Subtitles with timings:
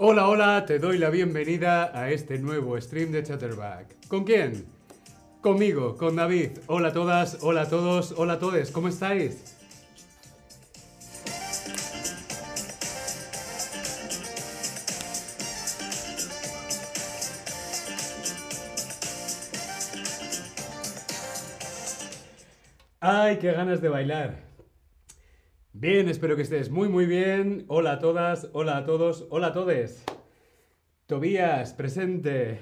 [0.00, 4.06] Hola, hola, te doy la bienvenida a este nuevo stream de Chatterback.
[4.06, 4.64] ¿Con quién?
[5.40, 6.50] Conmigo, con David.
[6.68, 9.56] Hola a todas, hola a todos, hola a todos, ¿cómo estáis?
[23.00, 24.47] ¡Ay, qué ganas de bailar!
[25.72, 27.64] Bien, espero que estés muy muy bien.
[27.68, 30.02] Hola a todas, hola a todos, hola a todes.
[31.06, 32.60] Tobías, presente.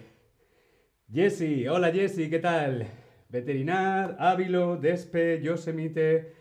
[1.10, 2.88] Jessy, hola Jessy, ¿qué tal?
[3.28, 6.34] Veterinar, Ávilo, Despe, Yosemite,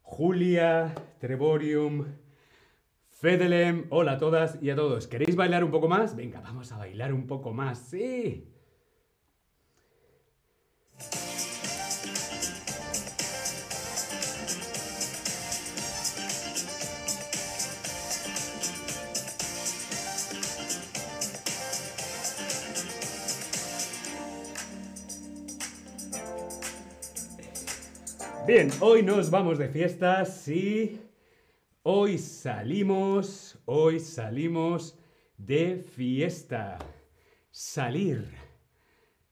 [0.00, 2.06] Julia, Treborium,
[3.10, 5.08] Fedelem, hola a todas y a todos.
[5.08, 6.14] ¿Queréis bailar un poco más?
[6.14, 8.55] Venga, vamos a bailar un poco más, sí.
[28.46, 31.00] Bien, hoy nos vamos de fiestas, sí.
[31.82, 34.96] Hoy salimos, hoy salimos
[35.36, 36.78] de fiesta.
[37.50, 38.24] Salir,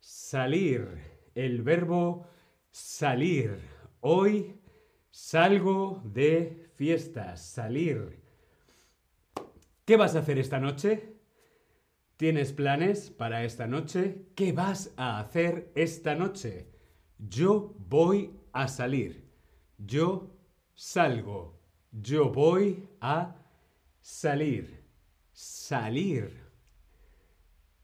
[0.00, 0.88] salir,
[1.36, 2.26] el verbo
[2.72, 3.60] salir.
[4.00, 4.60] Hoy
[5.12, 8.18] salgo de fiesta, salir.
[9.84, 11.14] ¿Qué vas a hacer esta noche?
[12.16, 14.26] ¿Tienes planes para esta noche?
[14.34, 16.66] ¿Qué vas a hacer esta noche?
[17.18, 19.30] Yo voy a salir.
[19.76, 20.30] Yo
[20.74, 21.60] salgo.
[21.92, 23.36] Yo voy a
[24.00, 24.84] salir.
[25.32, 26.44] Salir.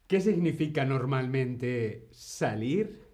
[0.07, 3.05] ¿Qué significa normalmente salir?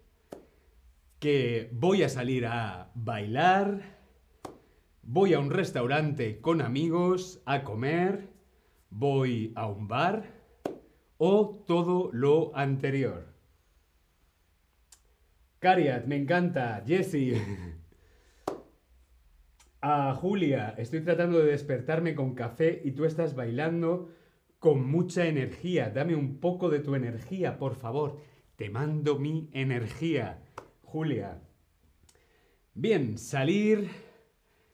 [1.19, 3.97] Que voy a salir a bailar,
[5.01, 8.29] voy a un restaurante con amigos a comer,
[8.89, 10.37] voy a un bar
[11.17, 13.26] o todo lo anterior.
[15.59, 16.83] Cariat, me encanta.
[16.85, 17.41] Jesse.
[19.81, 24.09] A Julia, estoy tratando de despertarme con café y tú estás bailando
[24.59, 25.89] con mucha energía.
[25.89, 28.21] Dame un poco de tu energía, por favor.
[28.55, 30.43] Te mando mi energía.
[30.83, 31.41] Julia.
[32.73, 33.89] Bien, salir.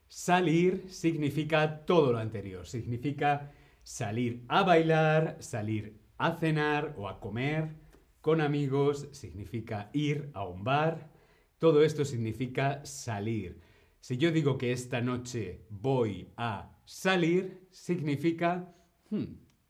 [0.08, 2.68] Salir significa todo lo anterior.
[2.68, 3.52] Significa
[3.84, 7.83] salir a bailar, salir a cenar o a comer
[8.24, 11.12] con amigos significa ir a un bar.
[11.60, 13.60] Todo esto significa salir.
[14.00, 18.74] Si yo digo que esta noche voy a salir, significa
[19.10, 19.26] hmm,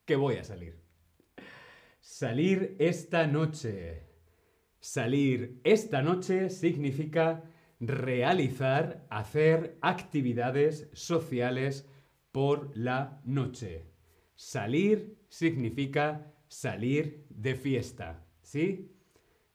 [0.05, 0.79] que voy a salir.
[1.99, 4.03] Salir esta noche.
[4.79, 7.43] Salir esta noche significa
[7.79, 11.89] realizar, hacer actividades sociales
[12.31, 13.87] por la noche.
[14.35, 18.23] Salir significa salir de fiesta.
[18.43, 18.91] ¿Sí?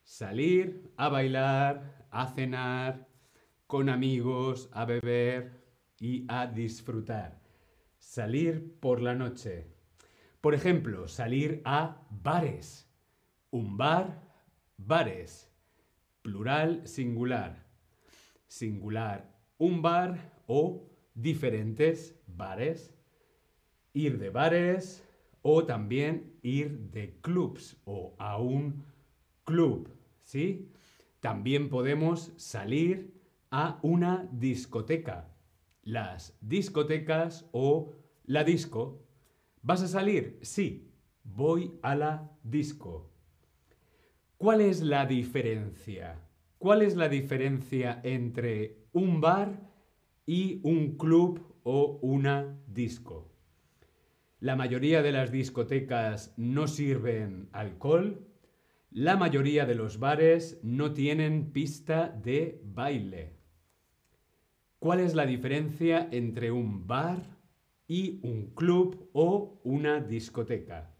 [0.02, 3.06] Salir a bailar, a cenar,
[3.66, 5.62] con amigos, a beber
[6.00, 7.40] y a disfrutar.
[7.98, 9.66] Salir por la noche.
[10.40, 12.88] Por ejemplo, salir a bares.
[13.50, 14.22] Un bar,
[14.78, 15.50] bares.
[16.22, 17.66] Plural, singular.
[18.46, 22.94] Singular, un bar o diferentes bares.
[23.92, 25.04] Ir de bares,
[25.50, 28.84] o también ir de clubs o a un
[29.44, 30.68] club, ¿sí?
[31.20, 33.14] También podemos salir
[33.50, 35.34] a una discoteca.
[35.82, 37.94] Las discotecas o
[38.26, 39.02] la disco.
[39.62, 40.38] ¿Vas a salir?
[40.42, 40.92] Sí,
[41.24, 43.10] voy a la disco.
[44.36, 46.28] ¿Cuál es la diferencia?
[46.58, 49.62] ¿Cuál es la diferencia entre un bar
[50.26, 53.37] y un club o una disco?
[54.40, 58.24] La mayoría de las discotecas no sirven alcohol.
[58.92, 63.34] La mayoría de los bares no tienen pista de baile.
[64.78, 67.20] ¿Cuál es la diferencia entre un bar
[67.88, 70.94] y un club o una discoteca?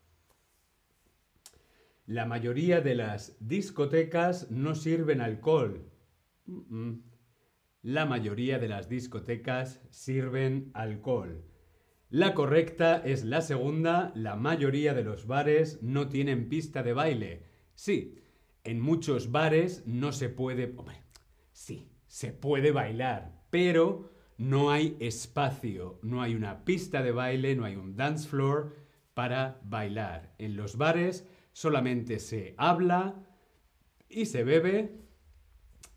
[2.07, 5.89] La mayoría de las discotecas no sirven alcohol.
[7.83, 11.48] La mayoría de las discotecas sirven alcohol.
[12.11, 17.43] La correcta es la segunda, la mayoría de los bares no tienen pista de baile.
[17.75, 18.19] Sí,
[18.65, 20.75] en muchos bares no se puede...
[21.53, 27.67] Sí, se puede bailar, pero no hay espacio, no hay una pista de baile, no
[27.67, 28.75] hay un dance floor
[29.13, 30.35] para bailar.
[30.39, 33.23] En los bares solamente se habla
[34.09, 34.97] y se bebe.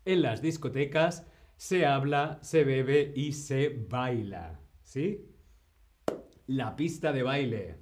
[0.04, 1.26] En las discotecas
[1.56, 4.60] se habla, se bebe y se baila.
[4.82, 5.31] ¿Sí?
[6.52, 7.76] La pista de baile.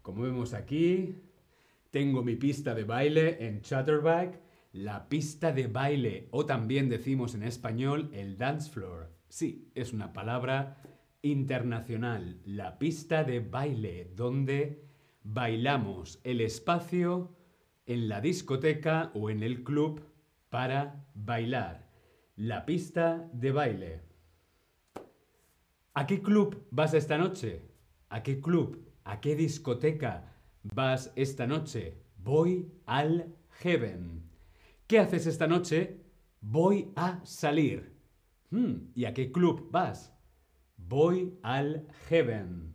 [0.00, 1.16] Como vemos aquí,
[1.90, 4.40] tengo mi pista de baile en Chatterback,
[4.72, 9.10] la pista de baile, o también decimos en español el dance floor.
[9.28, 10.76] Sí, es una palabra
[11.22, 14.84] internacional, la pista de baile, donde
[15.24, 17.34] bailamos el espacio
[17.86, 20.00] en la discoteca o en el club
[20.48, 21.90] para bailar.
[22.36, 24.13] La pista de baile.
[25.96, 27.62] ¿A qué club vas esta noche?
[28.08, 28.84] ¿A qué club?
[29.04, 32.02] ¿A qué discoteca vas esta noche?
[32.16, 34.28] Voy al Heaven.
[34.88, 36.00] ¿Qué haces esta noche?
[36.40, 37.94] Voy a salir.
[38.50, 40.12] Hmm, ¿Y a qué club vas?
[40.76, 42.74] Voy al Heaven.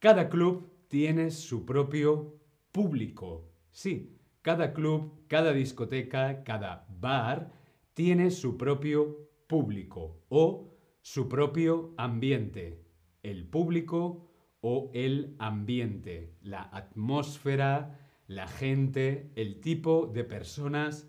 [0.00, 2.40] Cada club tiene su propio
[2.72, 3.52] público.
[3.70, 7.52] Sí, cada club, cada discoteca, cada bar
[7.94, 10.73] tiene su propio público o
[11.04, 12.82] su propio ambiente.
[13.22, 14.30] El público
[14.62, 21.06] o el ambiente, la atmósfera, la gente, el tipo de personas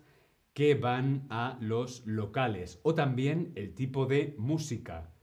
[0.52, 5.14] que van a los locales o también el tipo de música.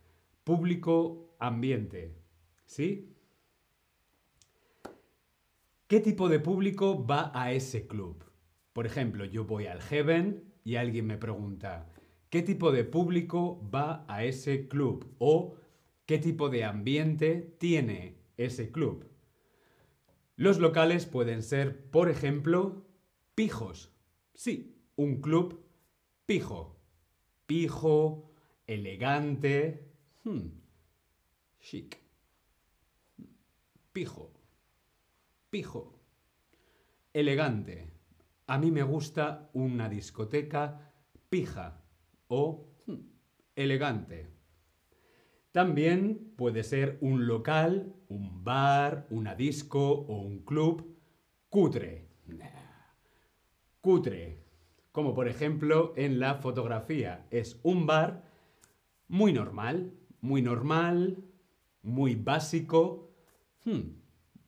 [0.43, 2.17] Público, ambiente.
[2.65, 3.15] ¿Sí?
[5.85, 8.25] ¿Qué tipo de público va a ese club?
[8.73, 11.92] Por ejemplo, yo voy al Heaven y alguien me pregunta,
[12.33, 15.13] ¿qué tipo de público va a ese club?
[15.19, 15.53] O
[16.07, 19.07] ¿qué tipo de ambiente tiene ese club?
[20.35, 22.87] Los locales pueden ser, por ejemplo,
[23.35, 23.93] pijos.
[24.33, 25.63] Sí, un club
[26.25, 26.81] pijo.
[27.45, 28.31] Pijo,
[28.65, 29.91] elegante,
[30.23, 30.47] hmm,
[31.59, 31.99] chic.
[33.91, 34.33] Pijo
[35.51, 35.99] pijo,
[37.13, 37.91] elegante.
[38.47, 40.91] A mí me gusta una discoteca
[41.29, 41.82] pija
[42.33, 42.67] o
[43.55, 44.27] elegante.
[45.51, 50.97] También puede ser un local, un bar, una disco o un club
[51.49, 52.07] cutre.
[53.81, 54.39] Cutre.
[54.91, 57.27] Como por ejemplo en la fotografía.
[57.29, 58.23] Es un bar
[59.07, 61.23] muy normal, muy normal,
[61.83, 63.11] muy básico.
[63.63, 63.99] Hmm,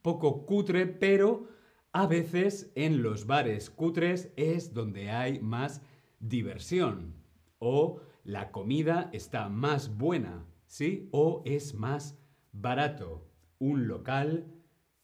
[0.02, 1.48] poco cutre, pero
[1.92, 5.82] a veces en los bares cutres es donde hay más
[6.20, 7.25] diversión
[7.68, 11.10] o la comida está más buena, ¿sí?
[11.12, 12.16] O es más
[12.52, 13.28] barato.
[13.58, 14.54] Un local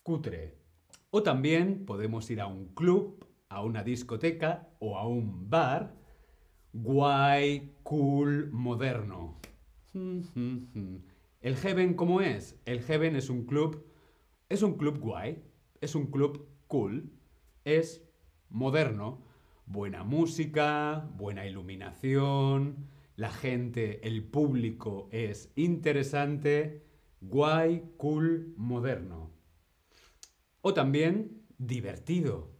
[0.03, 0.59] cutre.
[1.09, 5.95] O también podemos ir a un club, a una discoteca o a un bar
[6.71, 9.39] guay, cool, moderno.
[9.93, 12.61] ¿El Heaven cómo es?
[12.65, 13.91] El Heaven es un club
[14.51, 15.41] es un club guay,
[15.79, 17.09] es un club cool,
[17.63, 18.03] es
[18.49, 19.23] moderno,
[19.71, 26.83] buena música, buena iluminación, la gente, el público es interesante,
[27.21, 29.31] guay, cool, moderno.
[30.61, 32.51] O también divertido.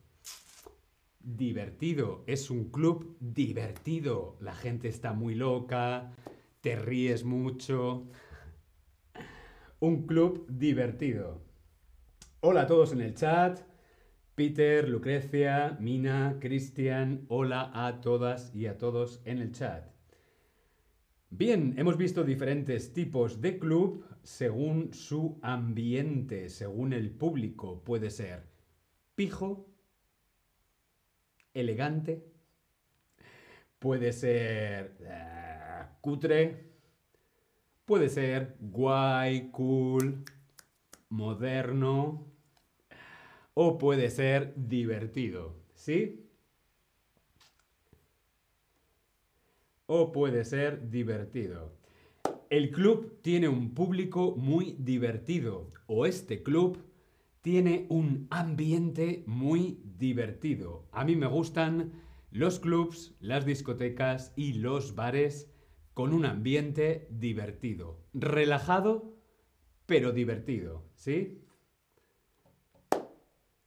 [1.20, 6.13] Divertido, es un club divertido, la gente está muy loca,
[6.62, 8.08] te ríes mucho.
[9.82, 11.41] Un club divertido.
[12.39, 13.71] Hola a todos en el chat.
[14.42, 19.86] Peter, Lucrecia, Mina, Cristian, hola a todas y a todos en el chat.
[21.30, 27.84] Bien, hemos visto diferentes tipos de club según su ambiente, según el público.
[27.84, 28.48] Puede ser
[29.14, 29.70] pijo,
[31.54, 32.26] elegante,
[33.78, 36.66] puede ser eh, cutre,
[37.86, 40.24] puede ser guay, cool,
[41.10, 42.31] moderno,
[43.53, 46.27] o puede ser divertido, ¿sí?
[49.86, 51.77] O puede ser divertido.
[52.50, 56.84] El club tiene un público muy divertido o este club
[57.41, 60.88] tiene un ambiente muy divertido.
[60.91, 61.93] A mí me gustan
[62.29, 65.51] los clubs, las discotecas y los bares
[65.93, 69.17] con un ambiente divertido, relajado,
[69.86, 71.41] pero divertido, ¿sí?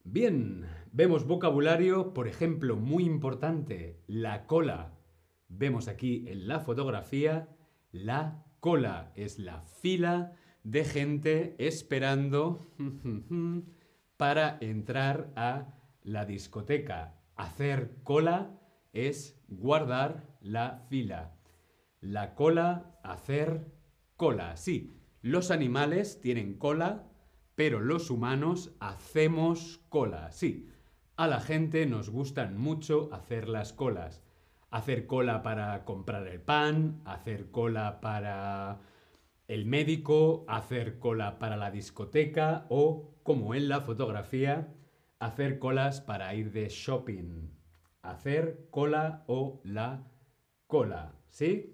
[0.06, 4.92] Bien, vemos vocabulario, por ejemplo, muy importante, la cola.
[5.48, 7.48] Vemos aquí en la fotografía,
[7.90, 12.60] la cola es la fila de gente esperando
[14.18, 17.18] para entrar a la discoteca.
[17.34, 18.60] Hacer cola
[18.92, 21.34] es guardar la fila.
[22.02, 23.72] La cola, hacer
[24.16, 24.58] cola.
[24.58, 27.10] Sí, los animales tienen cola,
[27.54, 30.32] pero los humanos hacemos cola.
[30.32, 30.68] Sí,
[31.16, 34.22] a la gente nos gustan mucho hacer las colas.
[34.70, 38.80] Hacer cola para comprar el pan, hacer cola para
[39.46, 44.74] el médico, hacer cola para la discoteca o, como en la fotografía,
[45.20, 47.50] hacer colas para ir de shopping.
[48.02, 50.08] Hacer cola o la
[50.66, 51.73] cola, ¿sí?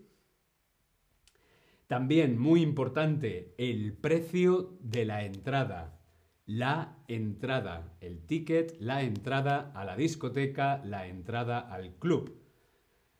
[1.90, 6.00] También muy importante, el precio de la entrada.
[6.46, 12.38] La entrada, el ticket, la entrada a la discoteca, la entrada al club.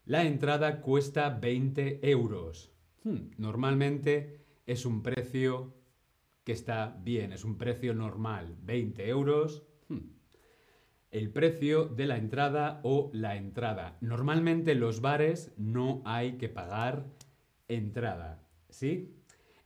[0.04, 2.70] La entrada cuesta 20 euros.
[3.02, 5.74] Hmm, normalmente es un precio
[6.44, 9.64] que está bien, es un precio normal, 20 euros.
[9.88, 10.12] Hmm.
[11.10, 13.98] El precio de la entrada o la entrada.
[14.00, 17.08] Normalmente en los bares no hay que pagar
[17.66, 18.46] entrada.
[18.70, 19.14] ¿Sí?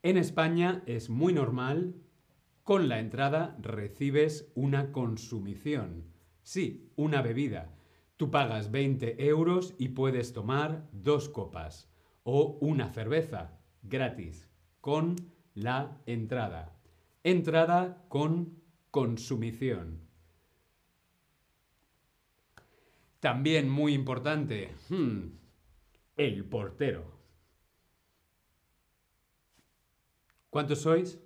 [0.03, 1.95] En España es muy normal,
[2.63, 6.05] con la entrada recibes una consumición.
[6.43, 7.75] Sí, una bebida.
[8.17, 11.91] Tú pagas 20 euros y puedes tomar dos copas
[12.23, 14.49] o una cerveza gratis
[14.81, 15.17] con
[15.55, 16.77] la entrada.
[17.23, 20.01] Entrada con consumición.
[23.21, 25.23] También muy importante, hmm,
[26.17, 27.14] el portero.
[30.55, 31.21] ¿Cuántos sois?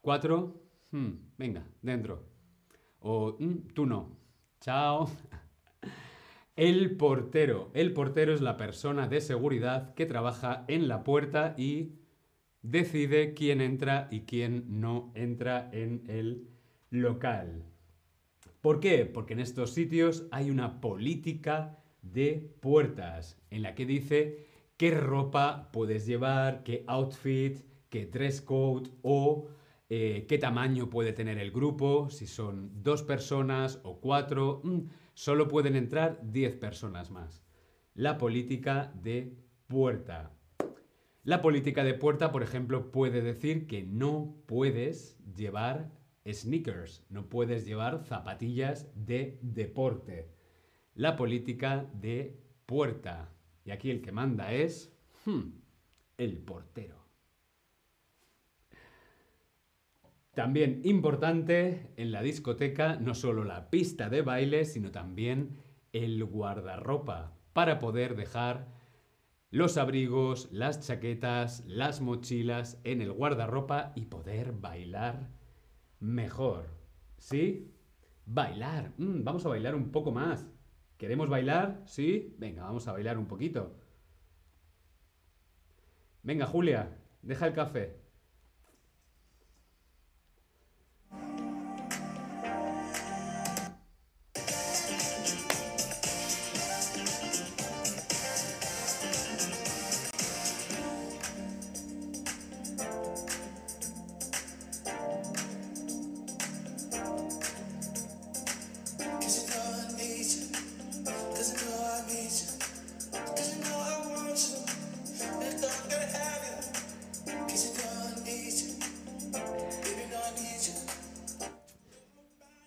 [0.00, 0.62] ¿Cuatro?
[0.92, 2.24] Hmm, venga, dentro.
[3.00, 4.16] O hmm, tú no.
[4.60, 5.10] Chao.
[6.54, 7.72] El portero.
[7.74, 11.96] El portero es la persona de seguridad que trabaja en la puerta y
[12.62, 16.46] decide quién entra y quién no entra en el
[16.90, 17.64] local.
[18.60, 19.04] ¿Por qué?
[19.04, 25.70] Porque en estos sitios hay una política de puertas en la que dice qué ropa
[25.72, 29.48] puedes llevar, qué outfit, qué dress code o
[29.88, 34.80] eh, qué tamaño puede tener el grupo, si son dos personas o cuatro, mm,
[35.14, 37.44] solo pueden entrar diez personas más.
[37.94, 39.36] La política de
[39.68, 40.32] puerta.
[41.22, 45.90] La política de puerta, por ejemplo, puede decir que no puedes llevar
[46.30, 50.28] sneakers, no puedes llevar zapatillas de deporte.
[50.94, 53.33] La política de puerta.
[53.64, 54.92] Y aquí el que manda es
[55.24, 55.50] hmm,
[56.18, 57.04] el portero.
[60.34, 65.60] También importante en la discoteca no solo la pista de baile, sino también
[65.92, 68.66] el guardarropa para poder dejar
[69.50, 75.30] los abrigos, las chaquetas, las mochilas en el guardarropa y poder bailar
[76.00, 76.66] mejor.
[77.18, 77.72] ¿Sí?
[78.26, 78.92] Bailar.
[78.98, 80.44] Mm, vamos a bailar un poco más.
[81.04, 81.82] ¿Queremos bailar?
[81.84, 82.34] ¿Sí?
[82.38, 83.76] Venga, vamos a bailar un poquito.
[86.22, 88.00] Venga, Julia, deja el café.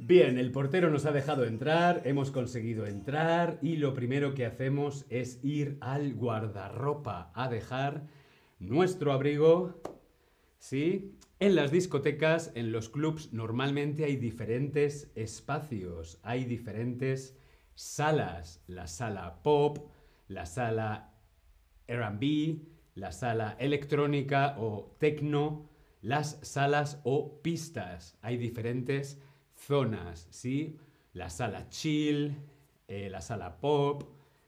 [0.08, 5.06] Bien, el portero nos ha dejado entrar, hemos conseguido entrar y lo primero que hacemos
[5.10, 8.08] es ir al guardarropa a dejar
[8.58, 9.82] nuestro abrigo.
[10.60, 11.18] ¿Sí?
[11.42, 17.38] En las discotecas, en los clubs, normalmente hay diferentes espacios, hay diferentes
[17.76, 18.64] salas.
[18.66, 19.90] La sala pop,
[20.30, 21.16] la sala
[21.90, 22.62] RB,
[22.96, 25.70] la sala electrónica o techno,
[26.02, 28.18] las salas o pistas.
[28.22, 29.22] Hay diferentes
[29.58, 30.78] zonas, ¿sí?
[31.14, 32.36] La sala chill,
[32.88, 34.04] eh, la sala pop,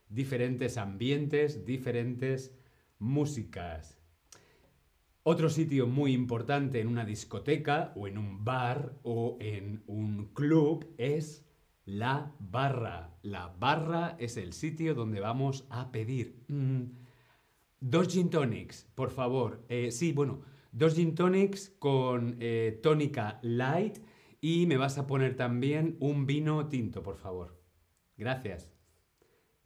[0.08, 2.52] diferentes ambientes, diferentes
[2.98, 3.98] músicas.
[5.22, 10.94] Otro sitio muy importante en una discoteca o en un bar o en un club
[10.96, 11.44] es
[11.84, 13.18] la barra.
[13.22, 16.42] La barra es el sitio donde vamos a pedir.
[16.48, 16.84] Mm,
[17.80, 19.64] dos gin tonics, por favor.
[19.68, 20.40] Eh, sí, bueno,
[20.72, 23.98] dos gin tonics con eh, tónica light
[24.40, 27.60] y me vas a poner también un vino tinto, por favor.
[28.16, 28.72] Gracias.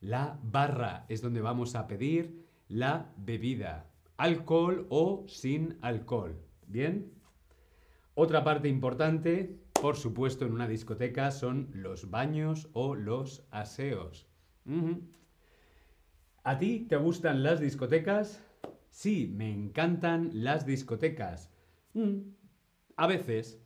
[0.01, 3.91] La barra es donde vamos a pedir la bebida.
[4.17, 6.41] Alcohol o sin alcohol.
[6.67, 7.13] ¿Bien?
[8.15, 14.29] Otra parte importante, por supuesto, en una discoteca son los baños o los aseos.
[16.43, 18.43] ¿A ti te gustan las discotecas?
[18.91, 21.51] Sí, me encantan las discotecas.
[21.95, 22.21] Mm,
[22.97, 23.64] a veces,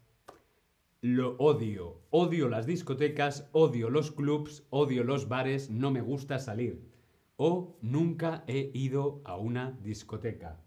[1.00, 2.00] lo odio.
[2.10, 6.88] Odio las discotecas, odio los clubs, odio los bares, no me gusta salir.
[7.36, 10.60] O nunca he ido a una discoteca.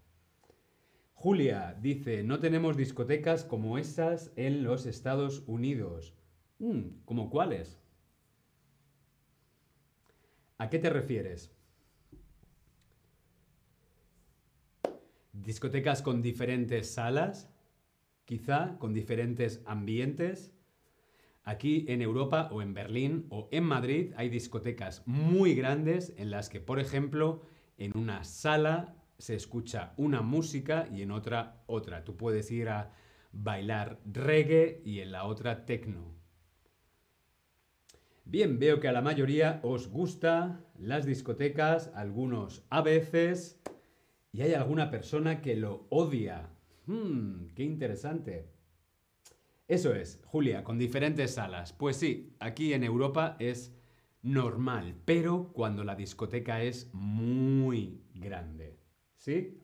[1.12, 6.14] Julia dice, no tenemos discotecas como esas en los Estados Unidos.
[6.58, 7.78] Mm, ¿Como cuáles?
[10.58, 11.54] ¿A qué te refieres?
[15.32, 17.51] ¿Discotecas con diferentes salas?
[18.32, 20.54] Quizá con diferentes ambientes.
[21.44, 26.48] Aquí en Europa o en Berlín o en Madrid hay discotecas muy grandes en las
[26.48, 27.42] que, por ejemplo,
[27.76, 32.04] en una sala se escucha una música y en otra otra.
[32.04, 32.94] Tú puedes ir a
[33.32, 36.14] bailar reggae y en la otra techno.
[38.24, 43.60] Bien, veo que a la mayoría os gusta las discotecas, algunos a veces,
[44.32, 46.51] y hay alguna persona que lo odia.
[46.86, 48.48] Hmm, qué interesante.
[49.68, 51.72] Eso es, Julia, con diferentes salas.
[51.72, 53.72] Pues sí, aquí en Europa es
[54.22, 58.78] normal, pero cuando la discoteca es muy grande.
[59.16, 59.58] ¿Sí?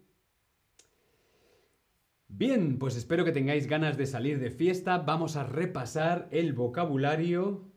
[2.29, 4.99] Bien, pues espero que tengáis ganas de salir de fiesta.
[4.99, 7.73] Vamos a repasar el vocabulario.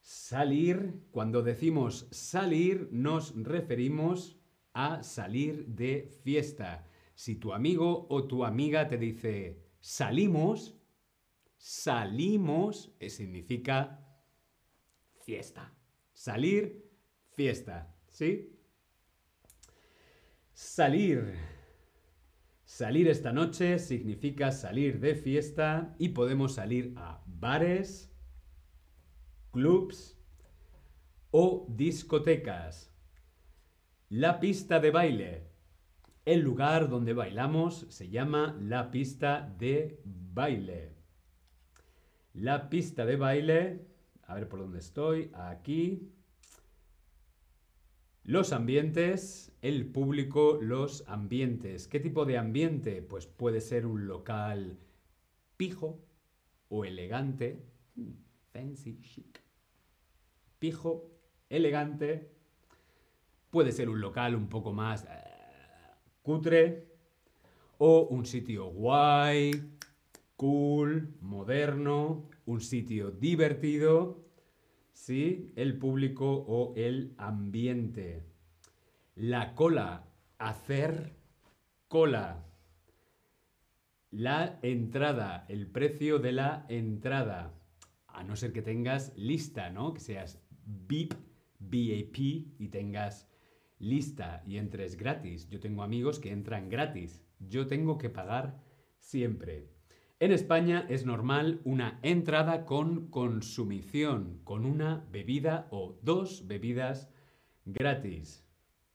[0.00, 4.38] Salir, cuando decimos salir, nos referimos
[4.72, 6.86] a salir de fiesta.
[7.20, 10.74] Si tu amigo o tu amiga te dice salimos,
[11.58, 14.00] salimos eh, significa
[15.26, 15.70] fiesta.
[16.14, 16.82] Salir,
[17.32, 17.94] fiesta.
[18.08, 18.58] ¿Sí?
[20.54, 21.34] Salir.
[22.64, 28.10] Salir esta noche significa salir de fiesta y podemos salir a bares,
[29.50, 30.18] clubs
[31.30, 32.90] o discotecas.
[34.08, 35.49] La pista de baile.
[36.24, 40.92] El lugar donde bailamos se llama la pista de baile.
[42.34, 43.86] La pista de baile,
[44.24, 46.12] a ver por dónde estoy, aquí.
[48.22, 51.88] Los ambientes, el público, los ambientes.
[51.88, 53.02] ¿Qué tipo de ambiente?
[53.02, 54.78] Pues puede ser un local
[55.56, 56.04] pijo
[56.68, 57.64] o elegante.
[57.96, 58.12] Hmm,
[58.52, 59.42] fancy, chic.
[60.58, 61.10] Pijo,
[61.48, 62.30] elegante.
[63.50, 65.29] Puede ser un local un poco más eh,
[67.78, 69.50] O un sitio guay,
[70.36, 72.28] cool, moderno.
[72.46, 74.20] Un sitio divertido
[75.00, 75.52] ¿sí?
[75.56, 78.22] El público o el ambiente.
[79.16, 80.04] La cola,
[80.38, 81.14] hacer
[81.88, 82.44] cola.
[84.10, 87.54] La entrada, el precio de la entrada.
[88.08, 89.94] A no ser que tengas lista, ¿no?
[89.94, 91.14] Que seas VIP,
[91.60, 92.18] BAP
[92.58, 93.29] y tengas
[93.80, 95.48] lista y entres gratis.
[95.48, 97.24] Yo tengo amigos que entran gratis.
[97.40, 98.62] Yo tengo que pagar
[98.98, 99.68] siempre.
[100.20, 107.08] En España es normal una entrada con consumición, con una bebida o dos bebidas
[107.64, 108.44] gratis.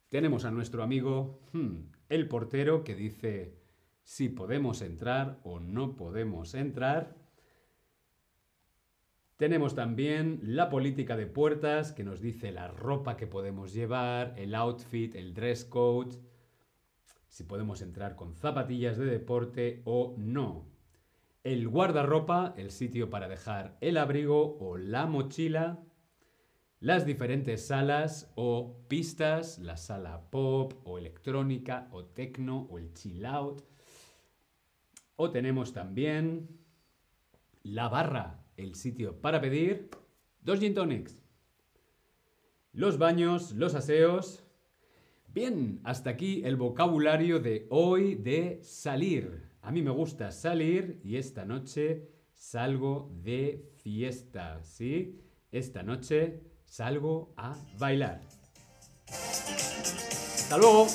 [0.10, 1.78] Tenemos a nuestro amigo hmm,
[2.10, 3.58] el portero que dice
[4.04, 7.16] si podemos entrar o no podemos entrar.
[9.38, 14.56] Tenemos también la política de puertas que nos dice la ropa que podemos llevar, el
[14.56, 16.16] outfit, el dress code,
[17.28, 20.76] si podemos entrar con zapatillas de deporte o no
[21.46, 25.80] el guardarropa, el sitio para dejar el abrigo o la mochila,
[26.80, 33.28] las diferentes salas o pistas, la sala pop o electrónica o techno o el chill
[33.28, 33.62] out.
[35.18, 36.50] O tenemos también
[37.66, 39.90] la barra, el sitio para pedir
[40.42, 41.22] dos gin tonics.
[42.72, 44.44] Los baños, los aseos.
[45.34, 49.50] Bien, hasta aquí el vocabulario de hoy de salir.
[49.62, 55.20] A mí me gusta salir y esta noche salgo de fiesta, ¿sí?
[55.52, 58.22] Esta noche salgo a bailar.
[59.08, 60.88] ¡Hasta luego!